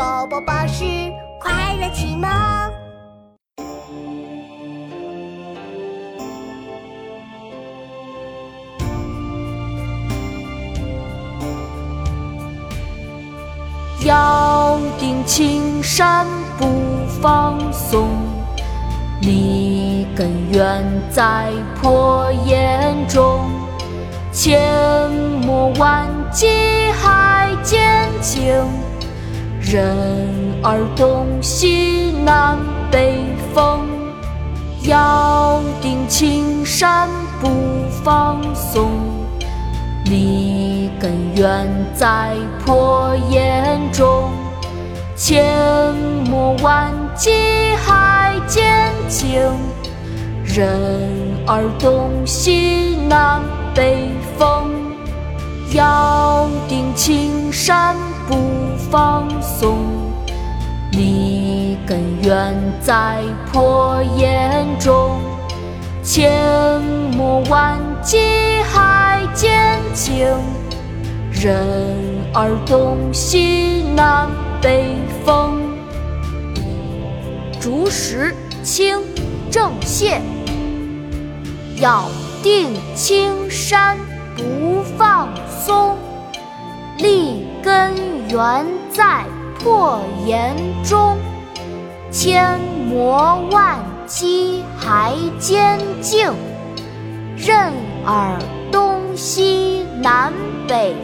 [0.00, 0.82] 宝宝巴士
[1.38, 2.26] 快乐启蒙。
[14.06, 16.26] 遥定青山
[16.56, 16.66] 不
[17.20, 18.08] 放松，
[19.20, 23.50] 立根原在破岩中。
[24.32, 25.12] 千
[25.44, 26.46] 磨万击
[27.02, 28.64] 还坚劲，
[29.72, 32.58] 任尔东西南
[32.90, 33.22] 北
[33.54, 33.86] 风。
[34.82, 37.08] 咬定青山
[37.40, 37.48] 不
[38.02, 38.90] 放松，
[40.06, 42.34] 立根原在
[42.66, 44.32] 破岩中。
[45.14, 45.94] 千
[46.28, 47.30] 磨万击
[47.86, 49.40] 还坚劲，
[50.44, 50.66] 任
[51.46, 53.40] 尔东西南
[53.72, 54.68] 北风。
[55.74, 57.94] 咬定青山
[58.30, 58.36] 不
[58.92, 59.76] 放松，
[60.92, 65.18] 立根远在破岩中。
[66.00, 66.80] 千
[67.16, 68.18] 磨万击
[68.72, 70.28] 还坚劲，
[71.32, 71.52] 任
[72.32, 74.28] 尔东西南
[74.62, 74.94] 北
[75.24, 75.60] 风。
[77.60, 78.96] 竹石，清·
[79.50, 80.20] 郑燮。
[81.80, 82.04] 咬
[82.44, 83.98] 定青山
[84.36, 85.96] 不放松，
[88.30, 89.24] 缘在
[89.58, 91.16] 破岩中。
[92.12, 96.26] 千磨万击还坚劲，
[97.36, 97.72] 任
[98.04, 98.36] 尔
[98.72, 100.32] 东西南
[100.66, 100.94] 北